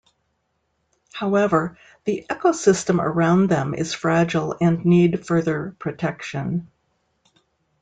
[1.13, 6.67] However, the ecosystem around them is fragile and need further protection.